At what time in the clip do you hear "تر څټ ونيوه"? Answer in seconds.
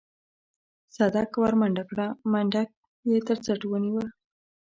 3.27-4.05